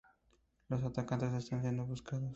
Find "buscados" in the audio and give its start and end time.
1.85-2.29